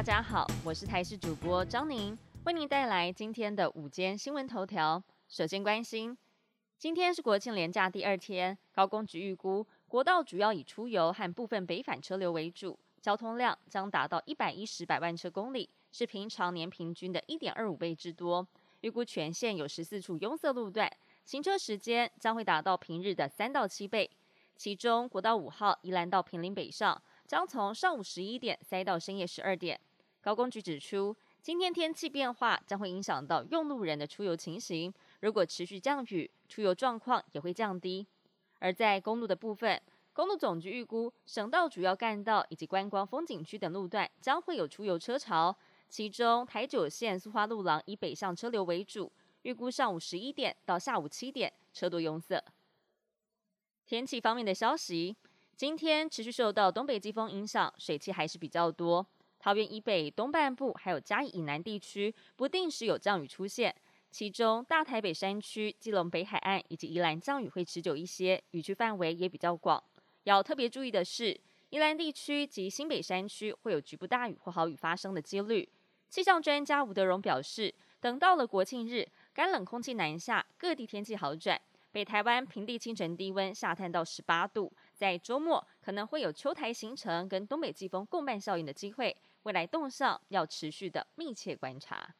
[0.00, 2.16] 大家好，我是台视主播张宁，
[2.46, 5.04] 为您带来今天的午间新闻头条。
[5.28, 6.16] 首先关心，
[6.78, 18.48] 今天是国庆连假第二天，高工局预估国道主要以出游和部分北返车流为主，交通量将达到一百一十百万车公里，是平常年平均的一点二五倍之多。
[18.80, 20.90] 预估全线有十四处拥塞路段，
[21.26, 24.10] 行车时间将会达到平日的三到七倍。
[24.56, 27.02] 其中，国道五号宜兰到平林北上。
[27.26, 29.80] 将从上午十一点塞到深夜十二点。
[30.22, 34.92] 高工局指出，今天天气变化将会影响到用路人的出游情形。
[35.20, 38.06] 如果持续降雨，出游状况也会降低。
[38.58, 39.80] 而在公路的部分，
[40.12, 45.56] 公路总局预估，省道主要干道以及观光风景区等路段将会有出游车潮。
[45.88, 49.10] 其中，台九线苏花路廊以北向车流为主，
[49.42, 52.44] 预估上午十一点到下午七点车多拥塞。
[53.86, 55.16] 天气方面的消息。
[55.56, 59.06] 今天持续受到东北季风影响，水汽还是比较多。
[59.40, 63.74] 桃园以北东半部还有嘉义以南地区，不定时有降雨出现。
[64.10, 69.82] 其中大台北山区、基隆北海岸以及宜兰降雨会持久一些，雨区范围也比较广。
[70.24, 75.66] 要特别注意的是，宜兰地区及新北山区会有局部大雨或豪雨发生的几率。
[76.10, 81.58] 气象专家吴德荣表示，等到了国庆日，干冷空气南下，各地天气好转。
[81.92, 92.14] 北台湾平地清晨低温下探到十八度，在周末可能会有秋台形成跟东北季风共伴效应的机会，未来动向要持续的密切观察。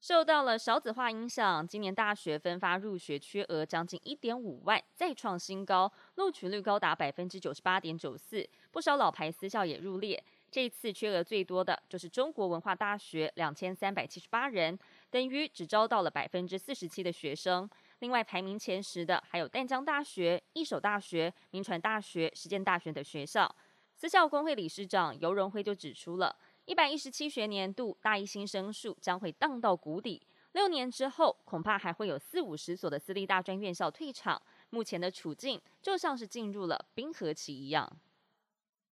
[0.00, 10.22] 受到了少子化影响，今年大学分发入学缺额将近一点五万，再创新高，录取率高达百分之九十八点九四，不少老牌私校也入列。
[10.50, 14.78] 这次缺额最多的就是中国文化大学两千三百七十八人，
[15.10, 17.68] 等于只招到了百分之四十七的学生。
[18.00, 23.54] 另外排名前十的还有淡江大学、一所大学、民传大学、实践大学等学校。
[23.94, 34.40] 私校工会理事长尤荣辉就指出了，一百一十七学年度大一新生数将会荡到谷底，六年之后恐怕还会有四五十所的私立大专院校退场。
[34.70, 37.90] 目前的处境就像是进入了冰河期一样。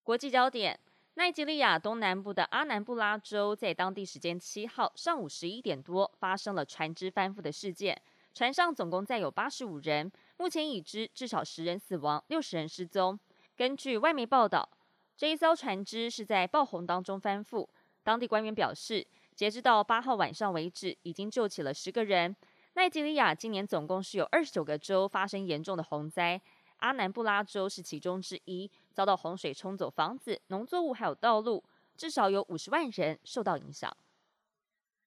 [0.02, 0.78] 国际焦点：
[1.14, 7.98] 奈及利亚东南部的阿南布拉州在当地时间七号上午十一点多发生了船只翻覆的事件。
[8.38, 13.18] 船上总共载有八十五人，目前已知至少十人死亡，六十人失踪。
[13.56, 14.70] 根据外媒报道，
[15.16, 17.66] 这一艘船只是在爆洪当中翻覆。
[18.04, 19.04] 当地官员表示，
[19.34, 22.36] 截至到八号晚上为止，已经救起了十个人。
[22.74, 26.40] 奈及利亚今年总共是有二十九个州发生严重的洪灾，
[26.76, 31.64] 阿南布拉州是其中之一，遭到洪水冲走房子、农作物还有道路，
[31.96, 33.92] 至少有五十万人受到影响。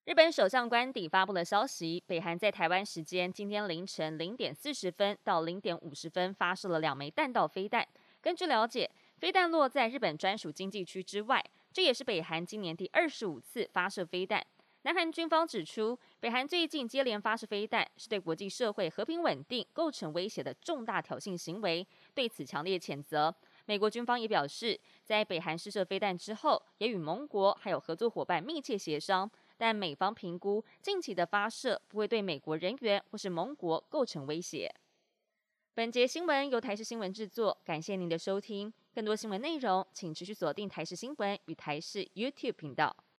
[0.03, 7.87] 日本首相官邸发布了消息，北韩在台湾时间今天凌晨零点四十分到零点五十分发射了两枚弹道飞弹。
[8.19, 8.89] 根据了解，
[9.19, 14.43] 飞弹落在日本专属经济区之外，这也是北韩今年第二十五次发射飞弹。
[14.81, 23.33] 南韩军方指出，北韩最近接连发射飞弹，是对国际社会和平稳定构成威胁的重大挑衅行为，对此强烈谴责。
[23.65, 29.29] 美国军方也表示，在北韩试射飞弹之后，也与盟国还有合作伙伴密切协商。
[29.61, 34.73] 但美方评估近期的发射不会对美国人员或是盟国构成威胁。
[35.75, 38.73] 本节新闻由台视新闻制作，感谢您的收听。
[38.91, 43.03] 更多新闻内容，请持续锁定台视新闻与台视 YouTube 频道。